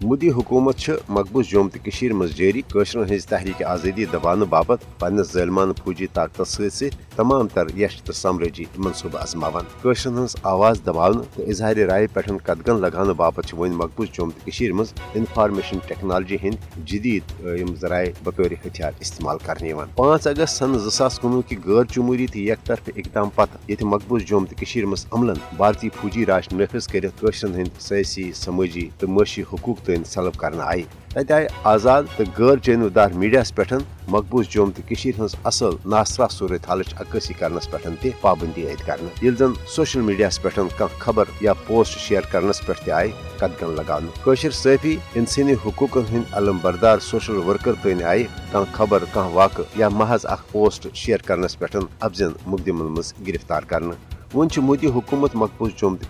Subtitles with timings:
[0.00, 2.62] مودی حکومت مقبوض جوم تو مز جاری
[3.10, 8.64] ہز تحریک آزادی دبان باپت پنس ظلمان فوجی طاقت ست تمام تر یش تو سمرجی
[8.76, 14.08] منصوبہ ازماوان قشرن ہز آواز دباؤن تو اظہار رائے پہ قدگن لگان باپت ون مقبوض
[14.12, 17.32] جوم تو مز انفارمیشن ٹیکنالوجی ہند جدید
[17.80, 22.66] ذرائع بطور ہتھیار استعمال کرنے پانچ اگست سن زاس کنوہ کی غیر جمہوری تو یک
[22.66, 27.80] طرف اقدام پتہ یہ مقبوض جوم تو مز عملن بھارتی فوجی راج نافذ کرشرن ہند
[27.80, 33.10] سیاسی سماجی تو معاشی حقوق تین سلب کرنا آئی تتہ آئی آزاد تو غیر جانبدار
[33.16, 33.62] میڈیا پہ
[34.08, 34.82] مقبوض جوم تو
[35.18, 40.00] ہز اصل ناصرہ صورت حالچ عکاسی کرنس پہ تہ پابندی عائد کرنا یل زن سوشل
[40.00, 44.76] میڈیا پہ کھانا خبر یا پوسٹ شیئر کرنس پہ تہ آئی قدگن لگان قشر
[45.14, 50.26] انسانی حقوق ہند علم بردار سوشل ورکر تین آئی کھانا خبر کھانا واقع یا محض
[50.26, 55.94] اخ پوسٹ شیئر کرنس پہ افزن مقدمن مز گرفتار کرنا ون مودی حکومت مقبوض جوم
[55.96, 56.06] تو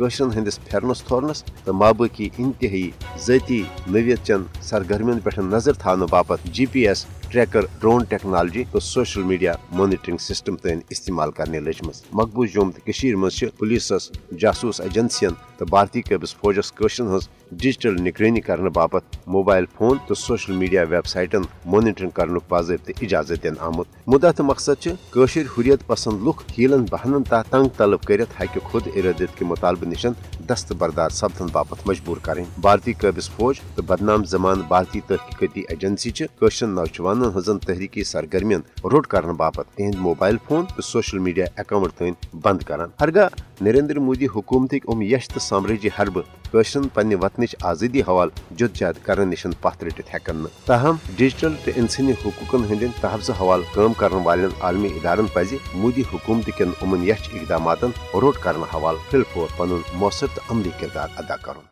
[0.00, 2.90] مزرن ہندس پھرنس تھورنس تو مابقی انتہائی
[3.26, 8.80] ذاتی نویت چن سرگرمین پہ نظر تھاؤ باپت G P S tracker drone technology تو
[8.80, 15.30] سوشل میڈیا مانیٹرنگ سسٹم تین استعمال کرنے لجم مقبوض جوم تو مز پولیسس جاسوس ایجنسین
[15.58, 20.82] تو بھارتی قبض فوجس قشرن ہز ڈیجیٹل نگرانی کرنے باپت موبائل فون تو سوشل میڈیا
[20.90, 26.84] ویب سائٹن مانیٹرنگ کرنے باضابطہ اجازت دن آمت مدعا تو مقصد حریت پسند لکھ ہیلن
[26.90, 30.12] بہنن تحت تنگ طلب کرت ہکہ خود ارادت کے مطالبہ نشن
[30.52, 36.10] دست بردار سپدن باپت مجبور کریں۔ بھارتی قابض فوج تو بدنام زمان بھارتی تحقیقاتی ایجنسی
[36.38, 41.92] قشرن نوجوان ہزن تحریکی سرگرمین روٹ کرنے باپت تہند موبائل فون تو سوشل میڈیا اکاؤنٹ
[41.92, 43.28] تین بند کران ہرگاہ
[43.60, 46.20] نریندر مودی حکومت ام یش تو سامراجی حربہ
[46.52, 51.70] قشرن پنہ وطنچ آزادی حوالہ جد جہد کرنے نشن پتھ رٹت ہیکن تاہم ڈیجیٹل تو
[51.76, 57.08] انسانی حقوقن ہند تحفظ حوالہ کام کرنے والن عالمی ادارن پزِ مودی حکومت کن امن
[57.08, 57.84] یش اقدامات
[58.22, 61.70] روٹ کرنے حوالہ پھل فور پن مؤثر تو عملی کردار ادا کرن۔